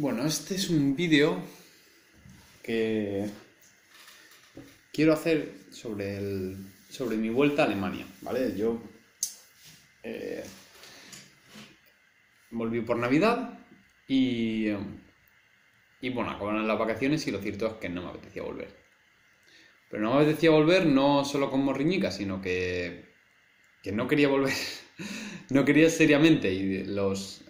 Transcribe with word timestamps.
Bueno, 0.00 0.24
este 0.24 0.54
es 0.54 0.70
un 0.70 0.96
vídeo 0.96 1.42
que 2.62 3.26
quiero 4.94 5.12
hacer 5.12 5.52
sobre, 5.70 6.16
el, 6.16 6.56
sobre 6.88 7.18
mi 7.18 7.28
vuelta 7.28 7.62
a 7.62 7.66
Alemania, 7.66 8.06
¿vale? 8.22 8.56
Yo 8.56 8.80
eh, 10.02 10.42
volví 12.50 12.80
por 12.80 12.96
Navidad 12.96 13.58
y, 14.08 14.68
y 16.00 16.08
bueno, 16.08 16.30
acabaron 16.30 16.66
las 16.66 16.78
vacaciones 16.78 17.26
y 17.26 17.30
lo 17.30 17.42
cierto 17.42 17.66
es 17.66 17.72
que 17.74 17.90
no 17.90 18.00
me 18.00 18.08
apetecía 18.08 18.42
volver. 18.42 18.74
Pero 19.90 20.02
no 20.02 20.14
me 20.14 20.22
apetecía 20.22 20.48
volver 20.48 20.86
no 20.86 21.26
solo 21.26 21.50
con 21.50 21.62
morriñica, 21.62 22.10
sino 22.10 22.40
que, 22.40 23.04
que 23.82 23.92
no 23.92 24.08
quería 24.08 24.28
volver, 24.28 24.54
no 25.50 25.66
quería 25.66 25.90
seriamente 25.90 26.50
y 26.54 26.84
los, 26.84 27.44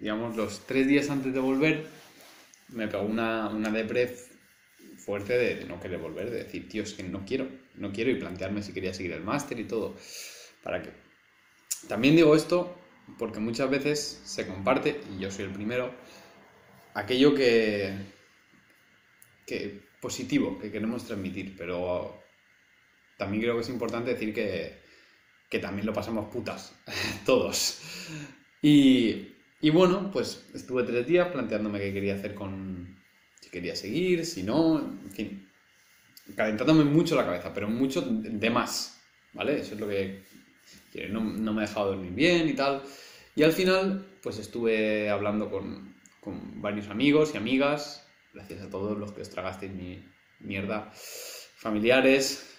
digamos, 0.00 0.36
los 0.36 0.66
tres 0.66 0.88
días 0.88 1.10
antes 1.10 1.32
de 1.32 1.40
volver 1.40 1.86
me 2.68 2.88
pegó 2.88 3.04
una, 3.04 3.48
una 3.48 3.70
depre 3.70 4.16
fuerte 4.96 5.36
de, 5.36 5.64
no 5.66 5.80
querer 5.80 5.98
volver, 5.98 6.30
de 6.30 6.44
decir, 6.44 6.68
tío, 6.68 6.82
es 6.82 6.94
que 6.94 7.02
no 7.02 7.24
quiero, 7.24 7.48
no 7.74 7.92
quiero 7.92 8.10
y 8.10 8.16
plantearme 8.16 8.62
si 8.62 8.72
quería 8.72 8.94
seguir 8.94 9.12
el 9.12 9.22
máster 9.22 9.58
y 9.58 9.64
todo. 9.64 9.96
¿Para 10.62 10.82
qué? 10.82 10.90
También 11.88 12.16
digo 12.16 12.34
esto 12.34 12.76
porque 13.18 13.40
muchas 13.40 13.68
veces 13.70 14.20
se 14.24 14.46
comparte, 14.46 15.00
y 15.12 15.20
yo 15.20 15.30
soy 15.30 15.46
el 15.46 15.50
primero, 15.50 15.92
aquello 16.94 17.34
que, 17.34 17.92
que 19.46 19.80
positivo 20.00 20.58
que 20.58 20.70
queremos 20.70 21.04
transmitir, 21.06 21.56
pero 21.56 22.22
también 23.16 23.42
creo 23.42 23.56
que 23.56 23.62
es 23.62 23.68
importante 23.68 24.12
decir 24.12 24.32
que, 24.32 24.80
que 25.48 25.58
también 25.58 25.86
lo 25.86 25.92
pasamos 25.92 26.32
putas, 26.32 26.74
todos. 27.26 27.80
Y, 28.62 29.34
y, 29.60 29.70
bueno, 29.70 30.10
pues 30.10 30.48
estuve 30.54 30.82
tres 30.84 31.06
días 31.06 31.28
planteándome 31.28 31.80
qué 31.80 31.92
quería 31.92 32.14
hacer 32.14 32.34
con... 32.34 32.98
si 33.40 33.50
quería 33.50 33.76
seguir, 33.76 34.24
si 34.24 34.42
no, 34.42 34.78
en 34.78 35.10
fin, 35.10 35.50
calentándome 36.34 36.84
mucho 36.84 37.16
la 37.16 37.24
cabeza, 37.24 37.52
pero 37.52 37.68
mucho 37.68 38.02
de 38.02 38.50
más, 38.50 39.00
¿vale? 39.32 39.60
Eso 39.60 39.74
es 39.74 39.80
lo 39.80 39.88
que... 39.88 40.22
No, 41.10 41.20
no 41.20 41.52
me 41.52 41.62
he 41.62 41.66
dejado 41.66 41.92
dormir 41.92 42.12
bien 42.12 42.48
y 42.48 42.54
tal. 42.54 42.82
Y 43.36 43.42
al 43.42 43.52
final, 43.52 44.06
pues 44.22 44.38
estuve 44.38 45.08
hablando 45.08 45.50
con, 45.50 45.94
con 46.20 46.60
varios 46.60 46.88
amigos 46.88 47.32
y 47.34 47.38
amigas, 47.38 48.06
gracias 48.34 48.62
a 48.62 48.70
todos 48.70 48.98
los 48.98 49.12
que 49.12 49.22
os 49.22 49.30
tragasteis 49.30 49.72
mi 49.72 50.04
mierda, 50.40 50.90
familiares, 50.92 52.50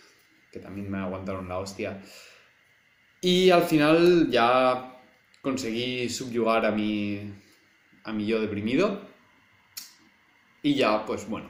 que 0.51 0.59
también 0.59 0.89
me 0.89 0.97
aguantaron 0.97 1.47
la 1.47 1.59
hostia. 1.59 2.01
Y 3.21 3.49
al 3.49 3.63
final 3.63 4.29
ya 4.29 5.00
conseguí 5.41 6.09
subyugar 6.09 6.65
a 6.65 6.71
mi, 6.71 7.19
a 8.03 8.13
mi 8.13 8.25
yo 8.25 8.39
deprimido. 8.41 9.01
Y 10.63 10.75
ya, 10.75 11.05
pues 11.05 11.27
bueno, 11.27 11.49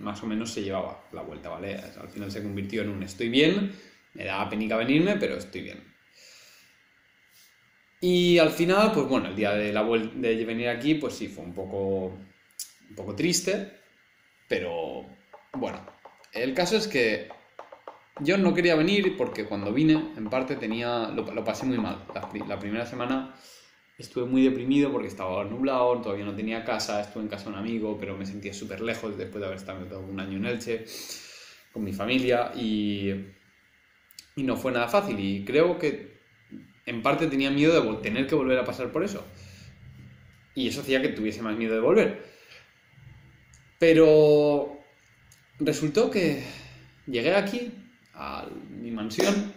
más 0.00 0.22
o 0.22 0.26
menos 0.26 0.52
se 0.52 0.62
llevaba 0.62 1.04
la 1.12 1.22
vuelta, 1.22 1.48
¿vale? 1.48 1.76
Al 1.76 2.08
final 2.08 2.30
se 2.30 2.42
convirtió 2.42 2.82
en 2.82 2.90
un 2.90 3.02
estoy 3.02 3.28
bien, 3.28 3.72
me 4.14 4.24
da 4.24 4.48
penica 4.48 4.76
venirme, 4.76 5.16
pero 5.16 5.36
estoy 5.36 5.62
bien. 5.62 5.84
Y 8.00 8.38
al 8.38 8.50
final, 8.50 8.92
pues 8.92 9.06
bueno, 9.08 9.28
el 9.28 9.36
día 9.36 9.52
de, 9.52 9.72
la 9.72 9.82
de 9.82 10.44
venir 10.44 10.68
aquí, 10.68 10.94
pues 10.94 11.14
sí, 11.14 11.28
fue 11.28 11.44
un 11.44 11.52
poco, 11.52 12.06
un 12.88 12.94
poco 12.96 13.16
triste, 13.16 13.72
pero 14.46 15.04
bueno, 15.52 15.84
el 16.32 16.54
caso 16.54 16.76
es 16.76 16.86
que 16.86 17.28
yo 18.20 18.38
no 18.38 18.54
quería 18.54 18.74
venir 18.74 19.16
porque 19.16 19.44
cuando 19.44 19.72
vine, 19.72 20.12
en 20.16 20.28
parte 20.28 20.56
tenía, 20.56 21.08
lo, 21.08 21.44
pasé 21.44 21.66
muy 21.66 21.78
mal. 21.78 22.04
La, 22.14 22.58
primera 22.58 22.86
semana 22.86 23.34
estuve 23.96 24.26
muy 24.26 24.42
deprimido 24.44 24.90
porque 24.92 25.08
estaba 25.08 25.44
nublado, 25.44 26.00
todavía 26.00 26.24
no 26.24 26.34
tenía 26.34 26.64
casa, 26.64 27.00
estuve 27.00 27.24
en 27.24 27.28
casa 27.28 27.44
de 27.44 27.50
un 27.50 27.56
amigo, 27.56 27.96
pero 27.98 28.16
me 28.16 28.26
sentía 28.26 28.52
súper 28.52 28.80
lejos 28.80 29.16
después 29.16 29.40
de 29.40 29.46
haber 29.46 29.58
estado 29.58 30.00
un 30.00 30.20
año 30.20 30.36
en 30.36 30.46
Elche 30.46 30.84
con 31.72 31.84
mi 31.84 31.92
familia 31.92 32.52
y, 32.54 33.10
y 34.36 34.42
no 34.42 34.56
fue 34.56 34.72
nada 34.72 34.88
fácil. 34.88 35.18
Y 35.18 35.44
creo 35.44 35.78
que 35.78 36.18
en 36.86 37.02
parte 37.02 37.26
tenía 37.26 37.50
miedo 37.50 37.80
de 37.80 37.96
tener 38.02 38.26
que 38.26 38.34
volver 38.34 38.58
a 38.58 38.64
pasar 38.64 38.90
por 38.90 39.04
eso. 39.04 39.24
Y 40.54 40.68
eso 40.68 40.80
hacía 40.80 41.02
que 41.02 41.08
tuviese 41.08 41.42
más 41.42 41.56
miedo 41.56 41.74
de 41.74 41.80
volver. 41.80 42.24
Pero 43.78 44.78
resultó 45.60 46.10
que 46.10 46.42
llegué 47.06 47.34
aquí, 47.34 47.72
a 48.18 48.46
mi 48.70 48.90
mansión, 48.90 49.54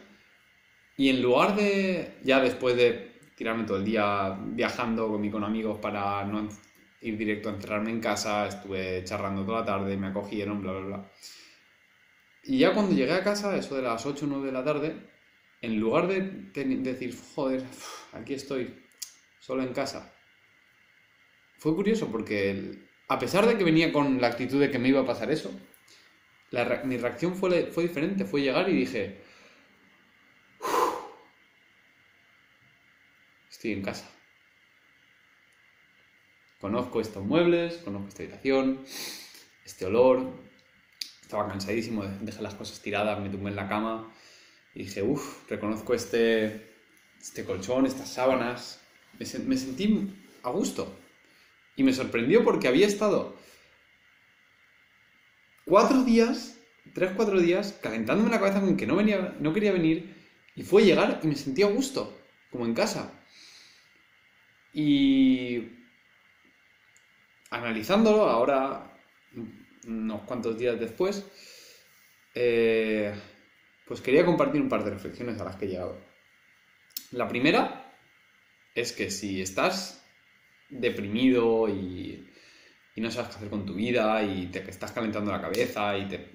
y 0.97 1.09
en 1.09 1.21
lugar 1.21 1.55
de, 1.55 2.19
ya 2.23 2.39
después 2.39 2.77
de 2.77 3.11
tirarme 3.35 3.63
todo 3.63 3.77
el 3.77 3.85
día 3.85 4.37
viajando 4.39 5.07
con, 5.07 5.29
con 5.31 5.43
amigos 5.43 5.79
para 5.79 6.23
no 6.25 6.47
ir 7.01 7.17
directo 7.17 7.49
a 7.49 7.53
encerrarme 7.53 7.89
en 7.89 7.99
casa, 7.99 8.47
estuve 8.47 9.03
charlando 9.03 9.43
toda 9.43 9.61
la 9.61 9.65
tarde, 9.65 9.97
me 9.97 10.07
acogieron, 10.07 10.61
bla, 10.61 10.73
bla, 10.73 10.85
bla. 10.85 11.11
Y 12.43 12.59
ya 12.59 12.73
cuando 12.73 12.95
llegué 12.95 13.13
a 13.13 13.23
casa, 13.23 13.55
eso 13.55 13.75
de 13.75 13.81
las 13.81 14.05
8 14.05 14.25
o 14.25 14.27
9 14.27 14.45
de 14.45 14.51
la 14.51 14.63
tarde, 14.63 14.95
en 15.61 15.79
lugar 15.79 16.07
de, 16.07 16.21
decir, 16.21 17.17
joder, 17.35 17.63
aquí 18.13 18.33
estoy, 18.33 18.83
solo 19.39 19.63
en 19.63 19.73
casa, 19.73 20.13
fue 21.57 21.75
curioso 21.75 22.11
porque 22.11 22.79
a 23.07 23.19
pesar 23.19 23.45
de 23.45 23.57
que 23.57 23.63
venía 23.63 23.91
con 23.91 24.19
la 24.21 24.27
actitud 24.27 24.59
de 24.59 24.71
que 24.71 24.79
me 24.79 24.89
iba 24.89 25.01
a 25.01 25.05
pasar 25.05 25.31
eso, 25.31 25.51
mi 26.83 26.97
reacción 26.97 27.35
fue, 27.35 27.67
fue 27.67 27.83
diferente, 27.83 28.25
fue 28.25 28.41
llegar 28.41 28.69
y 28.69 28.73
dije, 28.73 29.21
estoy 33.49 33.73
en 33.73 33.81
casa. 33.81 34.09
Conozco 36.59 36.99
estos 37.01 37.23
muebles, 37.23 37.77
conozco 37.77 38.09
esta 38.09 38.23
habitación, 38.23 38.83
este 39.65 39.85
olor. 39.85 40.29
Estaba 41.21 41.47
cansadísimo, 41.47 42.03
dejé 42.03 42.41
las 42.41 42.55
cosas 42.55 42.81
tiradas, 42.81 43.19
me 43.19 43.29
tumbé 43.29 43.49
en 43.49 43.55
la 43.55 43.69
cama 43.69 44.13
y 44.75 44.83
dije, 44.83 45.01
uff, 45.01 45.49
reconozco 45.49 45.93
este, 45.93 46.75
este 47.19 47.45
colchón, 47.45 47.85
estas 47.85 48.09
sábanas. 48.09 48.81
Me, 49.17 49.25
me, 49.45 49.57
sentí 49.57 50.13
a 50.43 50.49
gusto. 50.49 50.93
Y 51.75 51.83
me 51.83 51.93
sorprendió 51.93 52.43
porque 52.43 52.67
había 52.67 52.87
estado 52.87 53.35
cuatro 55.71 56.03
días, 56.03 56.59
tres, 56.93 57.13
cuatro 57.15 57.39
días, 57.39 57.79
calentándome 57.81 58.29
la 58.29 58.41
cabeza 58.41 58.59
con 58.59 58.75
que 58.75 58.85
no, 58.85 58.97
venía, 58.97 59.37
no 59.39 59.53
quería 59.53 59.71
venir. 59.71 60.13
Y 60.53 60.63
fue 60.63 60.83
llegar 60.83 61.21
y 61.23 61.27
me 61.27 61.35
sentí 61.37 61.63
a 61.63 61.67
gusto, 61.67 62.19
como 62.51 62.65
en 62.65 62.73
casa. 62.73 63.23
Y 64.73 65.69
analizándolo 67.51 68.23
ahora, 68.23 68.97
unos 69.87 70.23
cuantos 70.23 70.59
días 70.59 70.77
después, 70.77 71.25
eh, 72.35 73.13
pues 73.87 74.01
quería 74.01 74.25
compartir 74.25 74.61
un 74.61 74.67
par 74.67 74.83
de 74.83 74.91
reflexiones 74.91 75.39
a 75.39 75.45
las 75.45 75.55
que 75.55 75.67
he 75.67 75.69
llegado. 75.69 75.97
La 77.11 77.29
primera 77.29 77.95
es 78.75 78.91
que 78.91 79.09
si 79.09 79.41
estás 79.41 80.05
deprimido 80.69 81.69
y, 81.69 82.29
no 82.97 83.09
sabes 83.09 83.29
qué 83.29 83.35
hacer 83.37 83.49
con 83.49 83.65
tu 83.65 83.75
vida 83.75 84.21
y 84.23 84.47
te 84.47 84.69
estás 84.69 84.91
calentando 84.91 85.31
la 85.31 85.39
cabeza 85.39 85.97
y 85.97 86.09
te 86.09 86.31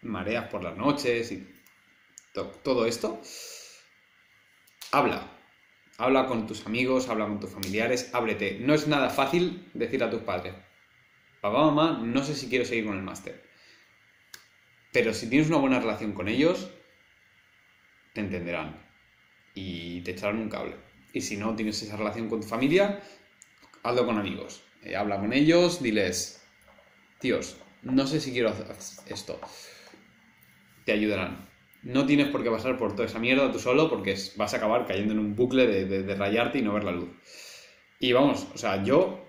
mareas 0.00 0.48
por 0.48 0.64
las 0.64 0.76
noches 0.76 1.30
y 1.32 1.46
todo 2.32 2.86
esto, 2.86 3.20
habla. 4.92 5.28
Habla 5.98 6.26
con 6.26 6.46
tus 6.46 6.66
amigos, 6.66 7.10
habla 7.10 7.26
con 7.26 7.38
tus 7.38 7.50
familiares, 7.50 8.10
ábrete. 8.14 8.58
No 8.60 8.72
es 8.72 8.88
nada 8.88 9.10
fácil 9.10 9.70
decir 9.74 10.02
a 10.02 10.08
tus 10.08 10.22
padres, 10.22 10.54
papá, 11.42 11.66
mamá, 11.66 12.00
no 12.02 12.24
sé 12.24 12.34
si 12.34 12.48
quiero 12.48 12.64
seguir 12.64 12.86
con 12.86 12.96
el 12.96 13.02
máster 13.02 13.52
pero 14.92 15.14
si 15.14 15.28
tienes 15.28 15.48
una 15.48 15.56
buena 15.56 15.80
relación 15.80 16.12
con 16.12 16.28
ellos, 16.28 16.70
te 18.12 18.20
entenderán 18.20 18.78
y 19.54 20.02
te 20.02 20.12
echarán 20.12 20.38
un 20.38 20.50
cable. 20.50 20.76
Y 21.14 21.22
si 21.22 21.36
no 21.38 21.56
tienes 21.56 21.82
esa 21.82 21.96
relación 21.96 22.28
con 22.28 22.42
tu 22.42 22.46
familia, 22.46 23.02
hazlo 23.82 24.06
con 24.06 24.18
amigos. 24.18 24.62
Eh, 24.82 24.96
habla 24.96 25.18
con 25.20 25.32
ellos, 25.32 25.82
diles, 25.82 26.42
tíos, 27.18 27.56
no 27.82 28.06
sé 28.06 28.20
si 28.20 28.32
quiero 28.32 28.50
hacer 28.50 28.66
esto. 29.08 29.40
Te 30.84 30.92
ayudarán. 30.92 31.48
No 31.82 32.06
tienes 32.06 32.28
por 32.28 32.42
qué 32.42 32.50
pasar 32.50 32.78
por 32.78 32.92
toda 32.92 33.06
esa 33.06 33.18
mierda 33.18 33.50
tú 33.50 33.58
solo 33.58 33.88
porque 33.88 34.16
vas 34.36 34.54
a 34.54 34.56
acabar 34.56 34.86
cayendo 34.86 35.12
en 35.12 35.18
un 35.18 35.34
bucle 35.34 35.66
de, 35.66 36.14
rayarte 36.14 36.58
y 36.58 36.62
no 36.62 36.74
ver 36.74 36.84
la 36.84 36.92
luz. 36.92 37.08
Y 37.98 38.12
vamos, 38.12 38.46
o 38.54 38.58
sea, 38.58 38.82
yo... 38.84 39.20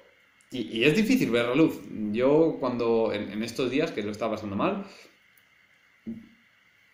Y, 0.52 0.84
es 0.84 0.96
difícil 0.96 1.32
ver 1.32 1.48
la 1.48 1.56
luz. 1.56 1.80
Yo 2.12 2.58
cuando 2.60 3.12
en, 3.12 3.32
en 3.32 3.44
estos 3.44 3.72
días 3.72 3.92
que 3.92 4.04
lo 4.04 4.12
estaba 4.12 4.36
pasando 4.36 4.56
mal, 4.56 4.86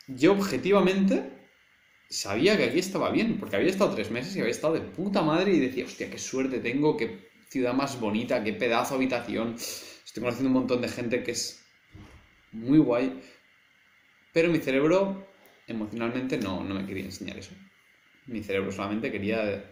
yo 0.07 0.31
objetivamente 0.31 1.29
sabía 2.09 2.57
que 2.57 2.63
aquí 2.63 2.79
estaba 2.79 3.11
bien, 3.11 3.37
porque 3.37 3.57
había 3.57 3.69
estado 3.69 3.93
tres 3.93 4.11
meses 4.11 4.35
y 4.35 4.39
había 4.39 4.51
estado 4.51 4.73
de 4.73 4.81
puta 4.81 5.21
madre 5.21 5.53
y 5.53 5.59
decía, 5.59 5.85
hostia, 5.85 6.09
qué 6.09 6.17
suerte 6.17 6.59
tengo, 6.59 6.97
qué 6.97 7.28
ciudad 7.49 7.73
más 7.73 7.99
bonita, 7.99 8.43
qué 8.43 8.53
pedazo 8.53 8.93
de 8.93 9.03
habitación. 9.03 9.55
Estoy 9.55 10.21
conociendo 10.21 10.49
un 10.49 10.53
montón 10.53 10.81
de 10.81 10.87
gente 10.87 11.23
que 11.23 11.31
es 11.31 11.63
muy 12.51 12.79
guay, 12.79 13.21
pero 14.33 14.49
mi 14.49 14.59
cerebro 14.59 15.27
emocionalmente 15.67 16.37
no, 16.37 16.63
no 16.63 16.75
me 16.75 16.85
quería 16.85 17.05
enseñar 17.05 17.37
eso. 17.37 17.51
Mi 18.27 18.43
cerebro 18.43 18.71
solamente 18.71 19.11
quería 19.11 19.63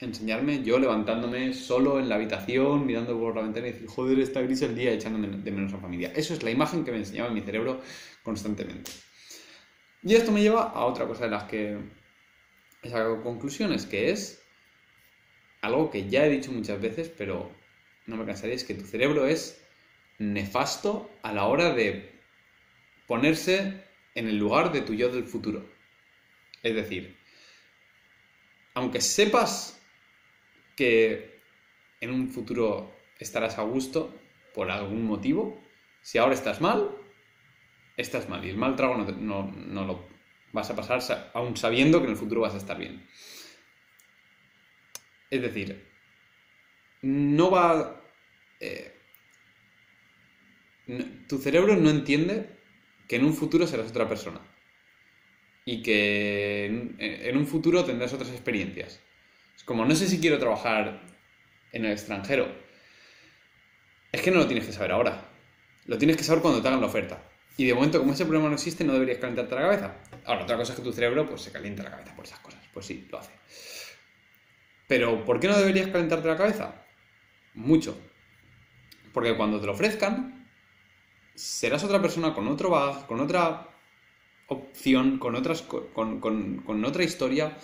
enseñarme 0.00 0.62
yo 0.62 0.78
levantándome 0.78 1.52
solo 1.52 1.98
en 1.98 2.08
la 2.08 2.14
habitación, 2.14 2.86
mirando 2.86 3.18
por 3.18 3.34
la 3.34 3.42
ventana 3.42 3.68
y 3.68 3.72
decir, 3.72 3.88
joder, 3.88 4.18
está 4.20 4.40
gris 4.42 4.62
el 4.62 4.74
día 4.76 4.92
echándome 4.92 5.28
de 5.28 5.50
menos 5.50 5.72
a 5.74 5.78
familia. 5.78 6.12
Eso 6.14 6.34
es 6.34 6.42
la 6.42 6.50
imagen 6.50 6.84
que 6.84 6.92
me 6.92 6.98
enseñaba 6.98 7.28
en 7.28 7.34
mi 7.34 7.40
cerebro 7.40 7.80
constantemente. 8.22 8.92
Y 10.02 10.14
esto 10.14 10.30
me 10.30 10.40
lleva 10.40 10.62
a 10.62 10.84
otra 10.84 11.06
cosa 11.06 11.24
de 11.24 11.30
las 11.30 11.44
que 11.44 11.76
he 12.82 12.88
sacado 12.88 13.20
conclusiones, 13.22 13.86
que 13.86 14.10
es 14.10 14.40
algo 15.60 15.90
que 15.90 16.08
ya 16.08 16.24
he 16.24 16.30
dicho 16.30 16.52
muchas 16.52 16.80
veces, 16.80 17.10
pero 17.16 17.50
no 18.06 18.16
me 18.16 18.26
cansaré, 18.26 18.54
es 18.54 18.64
que 18.64 18.74
tu 18.74 18.84
cerebro 18.84 19.26
es 19.26 19.62
nefasto 20.18 21.10
a 21.22 21.32
la 21.32 21.46
hora 21.46 21.74
de 21.74 22.10
ponerse 23.06 23.84
en 24.14 24.28
el 24.28 24.36
lugar 24.36 24.72
de 24.72 24.82
tu 24.82 24.94
yo 24.94 25.10
del 25.10 25.24
futuro. 25.24 25.64
Es 26.62 26.74
decir, 26.74 27.16
aunque 28.74 29.00
sepas 29.00 29.80
que 30.76 31.40
en 32.00 32.12
un 32.12 32.28
futuro 32.28 32.94
estarás 33.18 33.58
a 33.58 33.62
gusto 33.62 34.14
por 34.54 34.70
algún 34.70 35.04
motivo, 35.04 35.60
si 36.02 36.18
ahora 36.18 36.34
estás 36.34 36.60
mal, 36.60 36.90
estás 37.96 38.28
mal. 38.28 38.44
Y 38.44 38.50
el 38.50 38.56
mal 38.56 38.76
trago 38.76 38.96
no, 38.96 39.84
lo 39.84 40.06
vas 40.52 40.70
a 40.70 40.76
pasar 40.76 41.30
aún 41.34 41.56
sabiendo 41.56 41.98
que 41.98 42.04
en 42.04 42.12
el 42.12 42.16
futuro 42.16 42.40
vas 42.40 42.54
a 42.54 42.58
estar 42.58 42.78
bien. 42.78 43.06
Es 45.30 45.42
decir, 45.42 45.84
no 47.02 47.50
va... 47.50 48.02
Eh, 48.60 48.94
tu 51.26 51.38
cerebro 51.38 51.76
no 51.76 51.90
entiende 51.90 52.48
que 53.06 53.16
en 53.16 53.24
un 53.24 53.34
futuro 53.34 53.66
serás 53.66 53.90
otra 53.90 54.08
persona. 54.08 54.40
Y 55.64 55.82
que 55.82 56.64
en, 56.98 57.36
un 57.36 57.46
futuro 57.46 57.84
tendrás 57.84 58.12
otras 58.14 58.30
experiencias. 58.30 59.00
Es 59.54 59.64
como, 59.64 59.84
no 59.84 59.94
sé 59.94 60.08
si 60.08 60.18
quiero 60.18 60.38
trabajar 60.38 61.02
en 61.72 61.84
el 61.84 61.92
extranjero. 61.92 62.48
Es 64.12 64.22
que 64.22 64.30
no 64.30 64.38
lo 64.38 64.46
tienes 64.46 64.64
que 64.64 64.72
saber 64.72 64.92
ahora. 64.92 65.28
Lo 65.84 65.98
tienes 65.98 66.16
que 66.16 66.24
saber 66.24 66.40
cuando 66.40 66.62
te 66.62 66.68
hagan 66.68 66.80
la 66.80 66.86
oferta. 66.86 67.22
Y 67.58 67.66
de 67.66 67.74
momento, 67.74 67.98
como 67.98 68.12
ese 68.12 68.24
problema 68.24 68.48
no 68.48 68.54
existe, 68.54 68.84
no 68.84 68.94
deberías 68.94 69.18
calentarte 69.18 69.54
la 69.56 69.62
cabeza. 69.62 69.96
Ahora, 70.24 70.44
otra 70.44 70.56
cosa 70.56 70.72
es 70.72 70.78
que 70.78 70.84
tu 70.84 70.92
cerebro 70.92 71.28
pues, 71.28 71.42
se 71.42 71.52
calienta 71.52 71.82
la 71.82 71.90
cabeza 71.90 72.14
por 72.14 72.24
esas 72.24 72.38
cosas. 72.38 72.60
Pues 72.72 72.86
sí, 72.86 73.06
lo 73.10 73.18
hace. 73.18 73.32
Pero, 74.88 75.24
¿por 75.24 75.38
qué 75.38 75.46
no 75.46 75.56
deberías 75.56 75.88
calentarte 75.88 76.26
la 76.26 76.36
cabeza? 76.36 76.84
Mucho. 77.54 77.96
Porque 79.12 79.36
cuando 79.36 79.60
te 79.60 79.66
lo 79.66 79.72
ofrezcan, 79.72 80.48
serás 81.34 81.84
otra 81.84 82.02
persona 82.02 82.34
con 82.34 82.48
otro 82.48 82.70
bag, 82.70 83.06
con 83.06 83.20
otra 83.20 83.68
opción, 84.48 85.18
con, 85.18 85.36
otras, 85.36 85.62
con, 85.62 86.20
con 86.20 86.84
otra 86.84 87.04
historia 87.04 87.56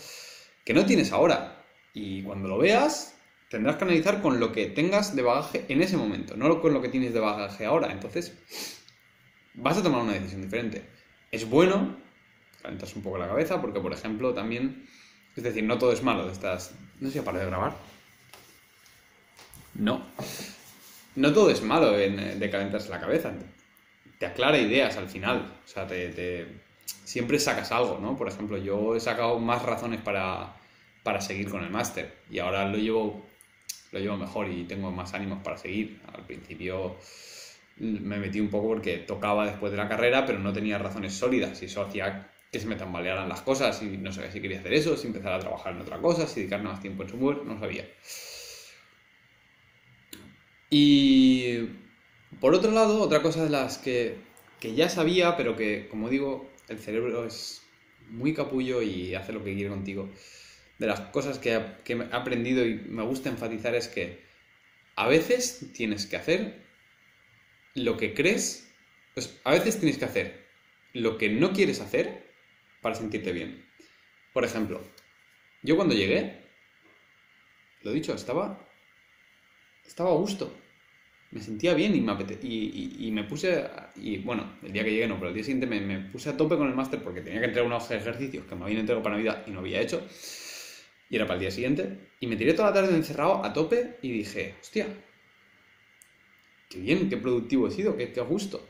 que 0.65 0.75
no 0.75 0.87
tienes 0.87 1.11
ahora. 1.11 1.65
Y 1.93 2.23
cuando 2.23 2.49
lo 2.49 2.59
veas, 2.59 3.17
tendrás 3.49 3.77
que 3.77 3.85
analizar 3.85 4.21
con 4.21 4.41
lo 4.41 4.53
que 4.53 4.67
tengas 4.67 5.15
de 5.15 5.23
bagaje 5.23 5.65
en 5.69 5.83
ese 5.83 5.97
momento, 5.97 6.37
no 6.37 6.61
con 6.61 6.73
lo 6.73 6.83
que 6.83 6.89
tienes 6.89 7.15
de 7.15 7.21
bagaje 7.21 7.65
ahora. 7.65 7.93
Entonces, 7.93 8.37
vas 9.55 9.79
a 9.79 9.83
tomar 9.83 10.03
una 10.03 10.15
decisión 10.15 10.43
diferente. 10.43 10.85
Es 11.31 11.49
bueno 11.49 11.97
calentas 12.63 12.97
un 12.97 13.03
poco 13.03 13.19
la 13.19 13.29
cabeza 13.29 13.61
porque, 13.61 13.81
por 13.81 13.93
ejemplo, 13.93 14.33
también, 14.33 14.89
es 15.37 15.43
decir, 15.43 15.65
no 15.65 15.79
todo 15.79 15.93
es 15.93 16.03
malo 16.03 16.27
de 16.27 16.33
estas... 16.33 16.75
No 17.01 17.09
sé 17.09 17.19
si 17.19 17.25
para 17.25 17.41
de 17.41 17.47
grabar. 17.47 17.75
No. 19.75 20.05
No 21.17 21.33
todo 21.33 21.51
es 21.51 21.63
malo 21.63 21.93
de 21.93 22.51
calentarse 22.51 22.89
la 22.89 23.01
cabeza. 23.01 23.33
Te 24.19 24.27
aclara 24.27 24.59
ideas 24.59 24.97
al 24.97 25.09
final. 25.09 25.53
O 25.65 25.69
sea, 25.69 25.87
te, 25.87 26.47
siempre 27.05 27.39
sacas 27.39 27.73
algo, 27.73 27.99
¿no? 28.01 28.17
Por 28.17 28.29
ejemplo, 28.29 28.59
yo 28.59 28.95
he 28.95 29.01
sacado 29.01 29.39
más 29.39 29.63
razones 29.63 30.01
para, 30.01 30.55
para 31.03 31.21
seguir 31.21 31.51
con 31.51 31.65
el 31.65 31.71
máster 31.71 32.15
y 32.31 32.39
ahora 32.39 32.69
lo 32.69 32.79
llevo, 32.79 33.27
lo 33.93 33.99
llevo 33.99 34.17
mejor 34.17 34.49
y 34.49 34.65
tengo 34.65 34.91
más 34.91 35.15
ánimos 35.15 35.43
para 35.43 35.59
seguir. 35.59 36.01
Al 36.13 36.25
principio 36.25 36.97
me 37.77 38.19
metí 38.19 38.41
un 38.41 38.51
poco 38.51 38.69
porque 38.69 38.99
tocaba 38.99 39.47
después 39.47 39.73
de 39.73 39.79
la 39.79 39.89
carrera, 39.89 40.25
pero 40.27 40.39
no 40.39 40.53
tenía 40.53 40.79
razones 40.79 41.15
sólidas 41.15 41.61
y 41.63 41.67
eso 41.67 41.83
hacía 41.83 42.31
que 42.55 42.61
se 42.61 42.69
me 42.69 42.77
tambalearan 42.77 43.29
las 43.29 43.43
cosas 43.43 43.83
y 43.83 43.97
no 43.97 44.13
sabía 44.13 44.31
si 44.31 44.41
quería 44.41 44.61
hacer 44.61 44.75
eso, 44.75 44.97
si 44.97 45.09
empezar 45.09 45.33
a 45.33 45.41
trabajar 45.41 45.75
en 45.75 45.81
otra 45.81 45.99
cosa, 45.99 46.29
si 46.29 46.39
dedicarme 46.39 46.69
más 46.69 46.81
tiempo 46.81 47.03
en 47.03 47.09
su 47.09 47.17
web, 47.17 47.43
no 47.45 47.59
sabía. 47.59 47.85
Y 50.71 51.69
por 52.39 52.55
otro 52.55 52.71
lado, 52.71 53.03
otra 53.03 53.23
cosa 53.23 53.43
de 53.43 53.51
las 53.51 53.79
que, 53.79 54.19
que 54.61 54.73
ya 54.77 54.89
sabía, 54.89 55.37
pero 55.37 55.57
que, 55.57 55.89
como 55.91 56.09
digo, 56.09 56.49
el 56.69 56.79
cerebro 56.79 57.27
es 57.27 57.61
muy 58.09 58.35
capullo 58.35 58.83
y 58.83 59.17
hace 59.17 59.33
lo 59.33 59.43
que 59.43 59.55
quiere 59.55 59.71
contigo. 59.71 60.09
De 60.79 60.87
las 60.87 61.01
cosas 61.01 61.41
que, 61.41 61.61
que 61.83 61.95
he 61.95 62.09
aprendido 62.13 62.65
y 62.65 62.77
me 62.77 63.03
gusta 63.03 63.31
enfatizar 63.31 63.75
es 63.75 63.89
que 63.89 64.21
a 64.95 65.09
veces 65.09 65.73
tienes 65.73 66.07
que 66.07 66.19
hacer 66.19 66.63
lo 67.75 67.97
que 67.97 68.15
crees, 68.15 68.73
pues 69.15 69.41
a 69.43 69.51
veces 69.51 69.81
tienes 69.81 69.99
que 69.99 70.05
hacer 70.05 70.47
lo 70.93 71.19
que 71.19 71.31
no 71.31 71.53
quieres 71.53 71.81
hacer 71.81 72.33
para 72.85 72.95
sentirte 72.95 73.33
bien. 73.33 73.65
Por 74.35 74.45
ejemplo, 74.45 74.79
yo 75.63 75.75
cuando 75.75 75.95
llegué, 75.95 76.43
lo 77.81 77.93
dicho, 77.93 78.13
estaba, 78.13 78.69
estaba 79.87 80.11
a 80.11 80.15
gusto. 80.15 80.55
Me 81.31 81.41
sentía 81.41 81.73
bien 81.73 81.97
y 81.97 82.03
me, 82.03 82.15
y, 82.43 83.11
me 83.11 83.25
puse, 83.25 83.65
y 83.97 84.19
bueno, 84.19 84.59
el 84.63 84.71
día 84.71 84.85
que 84.85 84.91
llegué 84.91 85.09
no, 85.09 85.15
pero 85.15 85.29
el 85.29 85.35
día 85.35 85.43
siguiente 85.43 85.67
me, 85.67 85.99
puse 86.11 86.29
a 86.29 86.37
tope 86.37 86.59
con 86.59 86.69
el 86.69 86.75
máster 86.75 87.03
porque 87.03 87.23
tenía 87.23 87.41
que 87.41 87.47
entregar 87.47 87.89
de 87.89 87.97
ejercicios 87.97 88.45
que 88.45 88.55
me 88.55 88.65
habían 88.65 88.81
entregado 88.81 89.03
para 89.03 89.17
Navidad 89.17 89.45
y 89.47 89.51
no 89.51 89.61
había 89.61 89.81
hecho. 89.81 90.07
Y 91.09 91.17
era 91.17 91.27
para 91.27 91.37
el 91.37 91.41
día 91.41 91.51
siguiente. 91.51 92.11
Y 92.21 92.27
me 92.27 92.37
tiré 92.37 92.53
toda 92.53 92.69
la 92.69 92.75
tarde 92.75 92.95
encerrado 92.95 93.43
a 93.43 93.55
tope 93.55 93.97
y 94.03 94.13
dije, 94.13 94.57
hostia, 94.61 94.89
qué 96.69 96.81
bien, 96.81 97.09
qué 97.09 97.17
productivo 97.17 97.67
he 97.67 97.71
sido, 97.71 97.97
qué, 97.97 98.13
qué 98.13 98.21
gusto. 98.21 98.69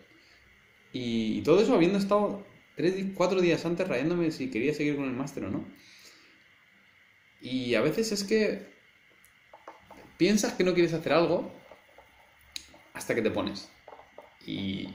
Y, 0.93 1.43
todo 1.43 1.61
eso 1.61 1.75
habiendo 1.75 1.99
estado 1.99 2.47
tres, 2.77 2.95
cuatro 3.15 3.41
días 3.41 3.65
antes 3.65 3.87
rayándome 3.87 4.31
si 4.31 4.51
quería 4.51 4.75
seguir 4.75 4.97
con 4.97 5.05
el 5.05 5.13
máster 5.13 5.45
o 5.45 5.51
no. 5.51 5.65
Y 7.41 7.75
a 7.75 7.81
veces 7.81 8.13
es 8.13 8.25
que 8.25 8.67
piensas 10.17 10.55
que 10.55 10.65
no 10.65 10.75
quieres 10.75 10.95
hacer 10.95 11.13
algo 11.13 11.53
hasta 12.95 13.15
que 13.15 13.23
te 13.23 13.31
pones. 13.31 13.71
Y, 14.47 14.89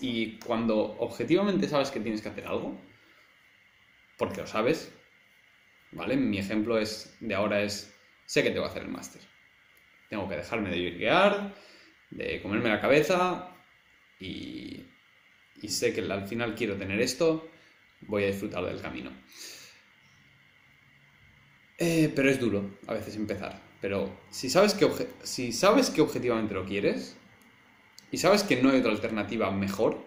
y, 0.00 0.38
cuando 0.44 0.96
objetivamente 0.98 1.68
sabes 1.68 1.90
que 1.90 2.00
tienes 2.00 2.22
que 2.22 2.30
hacer 2.30 2.46
algo, 2.46 2.80
porque 4.16 4.40
lo 4.40 4.46
sabes, 4.46 4.90
¿vale? 5.92 6.16
Mi 6.16 6.38
ejemplo 6.38 6.78
es, 6.78 7.14
de 7.20 7.34
ahora 7.34 7.62
es, 7.62 7.94
sé 8.24 8.42
que 8.42 8.50
tengo 8.50 8.64
que 8.64 8.70
hacer 8.70 8.82
el 8.82 8.88
máster. 8.88 9.20
Tengo 10.08 10.28
que 10.28 10.36
dejarme 10.36 10.70
de 10.70 10.90
guiar, 10.92 11.54
de 12.10 12.40
comerme 12.40 12.70
la 12.70 12.80
cabeza 12.80 13.54
y, 14.18 14.84
sé 15.66 15.92
que 15.92 16.00
al 16.02 16.28
final 16.28 16.54
quiero 16.54 16.76
tener 16.76 17.00
esto, 17.00 17.48
voy 18.02 18.22
a 18.22 18.28
disfrutar 18.28 18.64
del 18.64 18.80
camino. 18.80 19.10
Eh, 21.78 22.12
pero 22.14 22.30
es 22.30 22.38
duro 22.38 22.78
a 22.86 22.94
veces 22.94 23.16
empezar. 23.16 23.60
Pero 23.80 24.16
si 24.30 24.50
sabes, 24.50 24.74
que 24.74 24.88
si 25.22 25.52
sabes 25.52 25.90
que 25.90 26.00
objetivamente 26.00 26.54
lo 26.54 26.64
quieres 26.64 27.16
y 28.10 28.18
sabes 28.18 28.42
que 28.42 28.60
no 28.60 28.70
hay 28.70 28.80
otra 28.80 28.92
alternativa 28.92 29.50
mejor, 29.50 30.04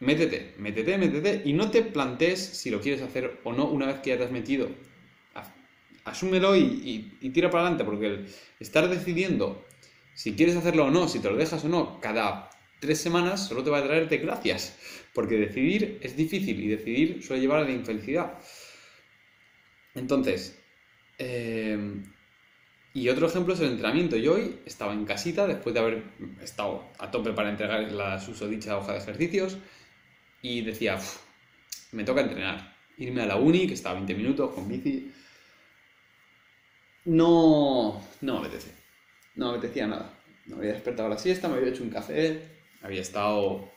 métete, 0.00 0.54
métete, 0.58 0.98
métete 0.98 1.42
y 1.44 1.52
no 1.52 1.70
te 1.70 1.82
plantees 1.82 2.38
si 2.38 2.70
lo 2.70 2.80
quieres 2.80 3.02
hacer 3.02 3.40
o 3.44 3.52
no 3.52 3.66
una 3.66 3.86
vez 3.86 4.00
que 4.00 4.10
ya 4.10 4.18
te 4.18 4.24
has 4.24 4.30
metido. 4.30 4.68
Asúmelo 6.04 6.56
y, 6.56 7.18
y 7.20 7.30
tira 7.30 7.50
para 7.50 7.64
adelante 7.64 7.84
porque 7.84 8.24
estar 8.60 8.88
decidiendo 8.88 9.66
si 10.14 10.34
quieres 10.34 10.56
hacerlo 10.56 10.86
o 10.86 10.90
no, 10.90 11.06
si 11.06 11.20
te 11.20 11.30
lo 11.30 11.36
dejas 11.36 11.64
o 11.64 11.68
no, 11.68 12.00
cada 12.00 12.50
tres 12.80 13.00
semanas 13.00 13.48
solo 13.48 13.62
te 13.64 13.70
va 13.70 13.78
a 13.78 13.84
traerte 13.84 14.18
gracias. 14.18 14.76
Porque 15.14 15.36
decidir 15.36 15.98
es 16.02 16.16
difícil 16.16 16.60
y 16.60 16.68
decidir 16.68 17.22
suele 17.22 17.42
llevar 17.42 17.60
a 17.60 17.64
la 17.64 17.72
infelicidad. 17.72 18.38
Entonces, 19.94 20.58
em, 21.18 22.04
y 22.94 23.08
otro 23.08 23.26
ejemplo 23.26 23.54
es 23.54 23.60
el 23.60 23.70
entrenamiento. 23.70 24.16
Yo 24.16 24.34
hoy 24.34 24.60
estaba 24.66 24.92
en 24.92 25.04
casita 25.04 25.46
después 25.46 25.74
de 25.74 25.80
haber 25.80 26.02
estado 26.42 26.88
a 26.98 27.10
tope 27.10 27.32
para 27.32 27.50
entregar 27.50 27.90
la 27.92 28.20
susodicha 28.20 28.76
hoja 28.78 28.92
de 28.92 28.98
ejercicios 28.98 29.58
y 30.42 30.62
decía, 30.62 30.98
me 31.92 32.04
toca 32.04 32.22
entrenar. 32.22 32.76
Irme 32.98 33.22
a 33.22 33.26
la 33.26 33.36
uni, 33.36 33.66
que 33.66 33.74
estaba 33.74 33.94
20 33.96 34.14
minutos 34.14 34.54
con 34.54 34.68
bici. 34.68 35.12
No, 37.04 38.02
no 38.20 38.40
me 38.40 38.46
apetece 38.46 38.78
no 39.38 39.52
me 39.52 39.58
apetecía 39.58 39.86
nada. 39.86 40.12
Me 40.46 40.56
había 40.56 40.72
despertado 40.72 41.06
a 41.06 41.10
la 41.10 41.18
siesta, 41.18 41.48
me 41.48 41.56
había 41.56 41.70
hecho 41.70 41.84
un 41.84 41.90
café, 41.90 42.42
había 42.82 43.02
estado 43.02 43.70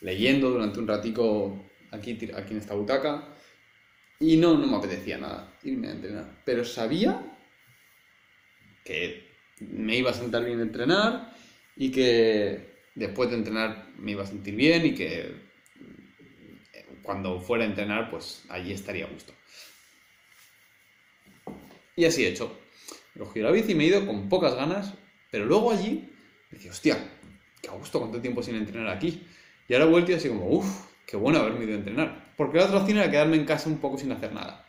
leyendo 0.00 0.50
durante 0.50 0.78
un 0.78 0.86
ratico 0.86 1.64
aquí, 1.90 2.12
aquí 2.34 2.52
en 2.52 2.58
esta 2.58 2.74
butaca 2.74 3.28
y 4.20 4.36
no, 4.36 4.56
no 4.56 4.66
me 4.66 4.76
apetecía 4.76 5.18
nada 5.18 5.52
irme 5.62 5.88
a 5.88 5.92
entrenar. 5.92 6.42
Pero 6.44 6.64
sabía 6.64 7.20
que 8.84 9.30
me 9.60 9.96
iba 9.96 10.10
a 10.10 10.14
sentar 10.14 10.44
bien 10.44 10.60
entrenar 10.60 11.34
y 11.76 11.90
que 11.90 12.74
después 12.94 13.30
de 13.30 13.36
entrenar 13.36 13.88
me 13.98 14.12
iba 14.12 14.22
a 14.22 14.26
sentir 14.26 14.54
bien 14.54 14.86
y 14.86 14.94
que 14.94 15.44
cuando 17.02 17.40
fuera 17.40 17.64
a 17.64 17.68
entrenar, 17.68 18.10
pues 18.10 18.44
allí 18.48 18.72
estaría 18.72 19.04
a 19.04 19.10
gusto. 19.10 19.34
Y 21.96 22.06
así 22.06 22.24
he 22.24 22.28
hecho. 22.28 22.58
He 23.14 23.18
cogido 23.18 23.46
la 23.46 23.52
bici 23.52 23.72
y 23.72 23.74
me 23.74 23.84
he 23.84 23.88
ido 23.88 24.06
con 24.06 24.28
pocas 24.28 24.54
ganas, 24.54 24.94
pero 25.30 25.44
luego 25.44 25.70
allí 25.70 26.10
decía, 26.50 26.70
hostia, 26.70 26.98
qué 27.64 27.70
gusto 27.70 28.00
cuánto 28.00 28.20
tiempo 28.20 28.42
sin 28.42 28.56
entrenar 28.56 28.88
aquí. 28.88 29.26
Y 29.68 29.74
ahora 29.74 29.86
vuelto 29.86 30.12
y 30.12 30.14
así 30.14 30.28
como, 30.28 30.46
uff, 30.46 30.86
qué 31.06 31.16
bueno 31.16 31.38
haberme 31.38 31.64
ido 31.64 31.74
a 31.74 31.78
entrenar. 31.78 32.32
Porque 32.36 32.58
la 32.58 32.64
otra 32.64 32.78
opción 32.78 32.98
era 32.98 33.10
quedarme 33.10 33.36
en 33.36 33.44
casa 33.44 33.68
un 33.68 33.78
poco 33.78 33.98
sin 33.98 34.12
hacer 34.12 34.32
nada. 34.32 34.66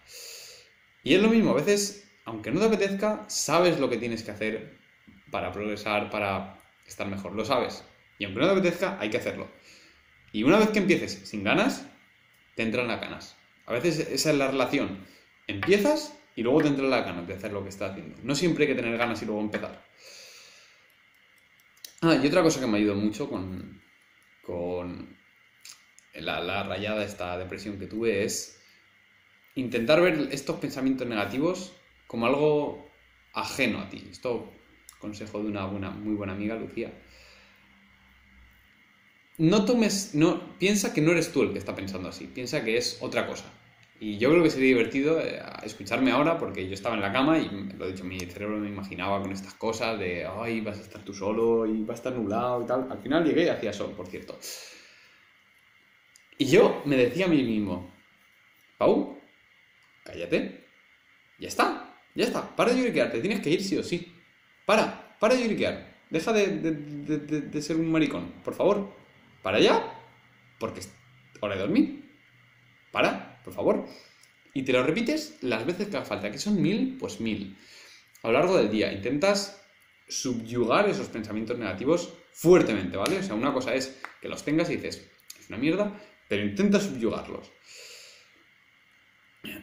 Y 1.03 1.13
es 1.13 1.21
lo 1.21 1.29
mismo, 1.29 1.51
a 1.51 1.55
veces, 1.55 2.09
aunque 2.25 2.51
no 2.51 2.59
te 2.59 2.67
apetezca, 2.67 3.25
sabes 3.27 3.79
lo 3.79 3.89
que 3.89 3.97
tienes 3.97 4.23
que 4.23 4.31
hacer 4.31 4.77
para 5.31 5.51
progresar, 5.51 6.09
para 6.09 6.57
estar 6.87 7.07
mejor, 7.07 7.33
lo 7.33 7.45
sabes. 7.45 7.83
Y 8.17 8.25
aunque 8.25 8.39
no 8.39 8.47
te 8.47 8.53
apetezca, 8.53 8.97
hay 8.99 9.09
que 9.09 9.17
hacerlo. 9.17 9.47
Y 10.31 10.43
una 10.43 10.57
vez 10.57 10.69
que 10.69 10.79
empieces 10.79 11.21
sin 11.23 11.43
ganas, 11.43 11.85
te 12.55 12.63
entran 12.63 12.87
las 12.87 13.01
ganas. 13.01 13.35
A 13.65 13.73
veces 13.73 13.99
esa 13.99 14.31
es 14.31 14.37
la 14.37 14.47
relación. 14.47 14.99
Empiezas 15.47 16.17
y 16.35 16.43
luego 16.43 16.61
te 16.61 16.69
entran 16.69 16.89
las 16.89 17.05
ganas 17.05 17.27
de 17.27 17.33
hacer 17.33 17.51
lo 17.51 17.63
que 17.63 17.69
estás 17.69 17.91
haciendo. 17.91 18.17
No 18.23 18.35
siempre 18.35 18.65
hay 18.65 18.75
que 18.75 18.81
tener 18.81 18.97
ganas 18.97 19.21
y 19.21 19.25
luego 19.25 19.41
empezar. 19.41 19.84
Ah, 22.07 22.19
y 22.21 22.27
otra 22.27 22.43
cosa 22.43 22.59
que 22.59 22.67
me 22.67 22.77
ayudado 22.77 22.99
mucho 22.99 23.27
con, 23.27 23.81
con 24.43 25.17
la, 26.13 26.39
la 26.39 26.61
rayada, 26.61 27.03
esta 27.03 27.35
depresión 27.35 27.79
que 27.79 27.87
tuve, 27.87 28.23
es 28.23 28.61
intentar 29.55 29.99
ver 30.01 30.29
estos 30.31 30.57
pensamientos 30.59 31.07
negativos 31.07 31.73
como 32.05 32.27
algo 32.27 32.91
ajeno 33.33 33.79
a 33.79 33.89
ti. 33.89 34.07
Esto, 34.11 34.53
consejo 34.99 35.41
de 35.41 35.47
una 35.47 35.65
buena, 35.65 35.89
muy 35.89 36.13
buena 36.13 36.33
amiga, 36.33 36.53
Lucía. 36.53 36.93
No 39.39 39.65
tomes, 39.65 40.13
no, 40.13 40.59
piensa 40.59 40.93
que 40.93 41.01
no 41.01 41.11
eres 41.11 41.31
tú 41.31 41.41
el 41.41 41.53
que 41.53 41.59
está 41.59 41.75
pensando 41.75 42.07
así, 42.07 42.27
piensa 42.27 42.63
que 42.63 42.77
es 42.77 42.99
otra 43.01 43.25
cosa. 43.25 43.51
Y 43.99 44.17
yo 44.17 44.29
creo 44.29 44.43
que 44.43 44.49
sería 44.49 44.67
divertido 44.67 45.21
eh, 45.21 45.41
escucharme 45.63 46.11
ahora 46.11 46.37
porque 46.37 46.67
yo 46.67 46.73
estaba 46.73 46.95
en 46.95 47.01
la 47.01 47.13
cama 47.13 47.39
y, 47.39 47.49
lo 47.77 47.87
dicho, 47.87 48.03
mi 48.03 48.19
cerebro 48.19 48.57
me 48.57 48.67
imaginaba 48.67 49.21
con 49.21 49.31
estas 49.31 49.53
cosas 49.53 49.97
de, 49.97 50.25
ay, 50.25 50.61
vas 50.61 50.77
a 50.77 50.81
estar 50.81 51.01
tú 51.03 51.13
solo 51.13 51.65
y 51.65 51.83
va 51.83 51.93
a 51.93 51.95
estar 51.95 52.13
nublado 52.13 52.63
y 52.63 52.65
tal. 52.65 52.87
Al 52.91 52.99
final 52.99 53.23
llegué 53.23 53.45
y 53.45 53.49
hacía 53.49 53.71
sol, 53.71 53.93
por 53.95 54.07
cierto. 54.07 54.37
Y 56.37 56.45
yo 56.45 56.81
me 56.85 56.97
decía 56.97 57.25
a 57.25 57.29
mí 57.29 57.41
mismo, 57.41 57.89
Pau, 58.77 59.17
cállate, 60.03 60.65
ya 61.39 61.47
está, 61.47 61.95
ya 62.13 62.25
está, 62.25 62.55
para 62.55 62.73
de 62.73 62.79
lloriquear, 62.81 63.11
te 63.11 63.21
tienes 63.21 63.39
que 63.39 63.49
ir 63.49 63.63
sí 63.63 63.77
o 63.77 63.83
sí. 63.83 64.13
Para, 64.65 65.17
para 65.19 65.35
de 65.35 65.43
lloriquear, 65.43 65.95
deja 66.09 66.33
de, 66.33 66.47
de, 66.47 67.41
de, 67.41 67.61
ser 67.61 67.77
un 67.77 67.89
maricón, 67.89 68.33
por 68.43 68.53
favor, 68.53 68.93
para 69.41 69.57
allá, 69.57 69.93
porque 70.59 70.81
es 70.81 70.93
hora 71.39 71.55
de 71.55 71.61
dormir. 71.61 72.04
Para, 72.95 73.41
por 73.43 73.53
favor. 73.53 73.85
Y 74.53 74.63
te 74.63 74.71
lo 74.71 74.81
repites 74.81 75.39
las 75.41 75.65
veces 75.65 75.89
que 75.89 75.97
haga 75.97 76.05
falta, 76.05 76.31
que 76.31 76.37
son 76.37 76.61
mil, 76.61 76.95
pues 76.97 77.19
mil. 77.19 77.57
A 78.23 78.27
lo 78.27 78.33
largo 78.35 78.55
del 78.55 78.71
día 78.71 78.93
intentas 78.93 79.61
subyugar 80.07 80.87
esos 80.87 81.09
pensamientos 81.09 81.57
negativos 81.59 82.13
fuertemente, 82.31 82.95
¿vale? 82.95 83.17
O 83.17 83.23
sea, 83.23 83.35
una 83.35 83.51
cosa 83.51 83.75
es 83.75 83.99
que 84.21 84.29
los 84.29 84.45
tengas 84.45 84.69
y 84.69 84.77
dices, 84.77 85.11
es 85.37 85.49
una 85.49 85.57
mierda, 85.57 86.01
pero 86.29 86.45
intenta 86.45 86.79
subyugarlos. 86.79 87.51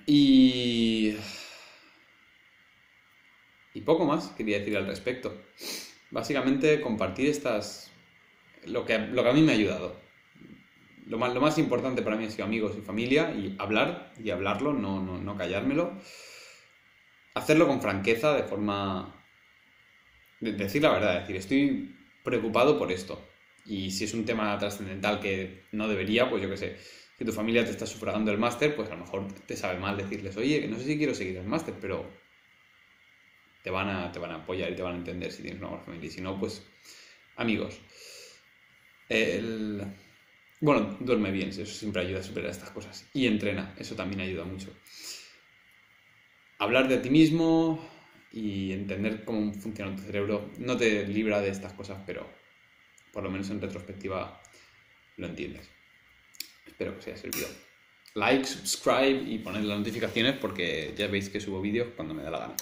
Y... 0.06 1.16
Y 3.72 3.80
poco 3.80 4.04
más 4.04 4.28
quería 4.36 4.58
decir 4.58 4.76
al 4.76 4.86
respecto. 4.86 5.42
Básicamente 6.10 6.82
compartir 6.82 7.30
estas... 7.30 7.90
Lo 8.66 8.84
que, 8.84 8.98
lo 8.98 9.22
que 9.22 9.28
a 9.30 9.32
mí 9.32 9.40
me 9.40 9.52
ha 9.52 9.54
ayudado. 9.54 10.11
Lo 11.06 11.18
más, 11.18 11.34
lo 11.34 11.40
más 11.40 11.58
importante 11.58 12.02
para 12.02 12.16
mí 12.16 12.26
ha 12.26 12.30
sido 12.30 12.44
amigos 12.44 12.76
y 12.78 12.80
familia 12.80 13.34
y 13.34 13.56
hablar 13.58 14.12
y 14.22 14.30
hablarlo, 14.30 14.72
no, 14.72 15.02
no, 15.02 15.18
no 15.18 15.36
callármelo. 15.36 15.98
Hacerlo 17.34 17.66
con 17.66 17.80
franqueza, 17.80 18.34
de 18.34 18.44
forma... 18.44 19.18
De 20.40 20.52
decir 20.52 20.82
la 20.82 20.90
verdad, 20.90 21.20
decir, 21.20 21.36
estoy 21.36 21.96
preocupado 22.24 22.78
por 22.78 22.90
esto 22.90 23.24
y 23.64 23.90
si 23.90 24.04
es 24.04 24.14
un 24.14 24.24
tema 24.24 24.58
trascendental 24.58 25.20
que 25.20 25.64
no 25.72 25.88
debería, 25.88 26.28
pues 26.28 26.42
yo 26.42 26.50
qué 26.50 26.56
sé, 26.56 26.76
si 27.18 27.24
tu 27.24 27.32
familia 27.32 27.64
te 27.64 27.70
está 27.70 27.86
sufragando 27.86 28.30
el 28.32 28.38
máster, 28.38 28.74
pues 28.74 28.90
a 28.90 28.94
lo 28.94 29.04
mejor 29.04 29.32
te 29.46 29.56
sabe 29.56 29.78
mal 29.78 29.96
decirles, 29.96 30.36
oye, 30.36 30.66
no 30.68 30.78
sé 30.78 30.84
si 30.84 30.98
quiero 30.98 31.14
seguir 31.14 31.36
el 31.36 31.46
máster, 31.46 31.74
pero 31.80 32.10
te 33.62 33.70
van, 33.70 33.88
a, 33.88 34.10
te 34.10 34.18
van 34.18 34.32
a 34.32 34.36
apoyar 34.36 34.72
y 34.72 34.74
te 34.74 34.82
van 34.82 34.94
a 34.94 34.98
entender 34.98 35.30
si 35.30 35.42
tienes 35.42 35.60
una 35.60 35.68
buena 35.68 35.84
familia. 35.84 36.08
Y 36.08 36.10
si 36.10 36.20
no, 36.20 36.38
pues 36.38 36.66
amigos. 37.36 37.80
Bueno, 40.62 40.96
duerme 41.00 41.32
bien, 41.32 41.48
eso 41.48 41.66
siempre 41.66 42.02
ayuda 42.02 42.20
a 42.20 42.22
superar 42.22 42.48
estas 42.48 42.70
cosas. 42.70 43.04
Y 43.12 43.26
entrena, 43.26 43.74
eso 43.80 43.96
también 43.96 44.20
ayuda 44.20 44.44
mucho. 44.44 44.72
Hablar 46.58 46.86
de 46.86 46.98
ti 46.98 47.10
mismo 47.10 47.84
y 48.30 48.70
entender 48.70 49.24
cómo 49.24 49.52
funciona 49.54 49.96
tu 49.96 50.02
cerebro 50.02 50.52
no 50.58 50.76
te 50.76 51.04
libra 51.08 51.40
de 51.40 51.48
estas 51.48 51.72
cosas, 51.72 52.00
pero 52.06 52.30
por 53.12 53.24
lo 53.24 53.30
menos 53.32 53.50
en 53.50 53.60
retrospectiva 53.60 54.40
lo 55.16 55.26
entiendes. 55.26 55.68
Espero 56.64 56.92
que 56.92 56.98
os 57.00 57.06
haya 57.08 57.16
servido. 57.16 57.48
Like, 58.14 58.44
subscribe 58.44 59.20
y 59.28 59.38
poned 59.38 59.64
las 59.64 59.78
notificaciones 59.78 60.36
porque 60.36 60.94
ya 60.96 61.08
veis 61.08 61.28
que 61.28 61.40
subo 61.40 61.60
vídeos 61.60 61.88
cuando 61.96 62.14
me 62.14 62.22
da 62.22 62.30
la 62.30 62.38
gana. 62.38 62.54